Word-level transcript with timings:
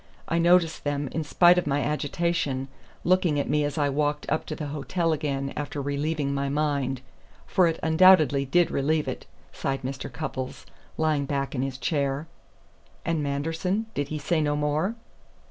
I 0.27 0.39
noticed 0.39 0.83
them, 0.83 1.09
in 1.09 1.23
spite 1.23 1.59
of 1.59 1.67
my 1.67 1.81
agitation, 1.83 2.69
looking 3.03 3.39
at 3.39 3.47
me 3.47 3.63
as 3.63 3.77
I 3.77 3.87
walked 3.89 4.27
up 4.31 4.47
to 4.47 4.55
the 4.55 4.65
hotel 4.73 5.13
again 5.13 5.53
after 5.55 5.79
relieving 5.79 6.33
my 6.33 6.49
mind 6.49 7.01
for 7.45 7.67
it 7.67 7.79
undoubtedly 7.83 8.43
did 8.43 8.71
relieve 8.71 9.07
it," 9.07 9.27
sighed 9.53 9.83
Mr. 9.83 10.11
Cupples, 10.11 10.65
lying 10.97 11.27
back 11.27 11.53
in 11.53 11.61
his 11.61 11.77
chair. 11.77 12.25
"And 13.05 13.21
Manderson? 13.21 13.85
Did 13.93 14.07
he 14.07 14.17
say 14.17 14.41
no 14.41 14.55
more?" 14.55 14.95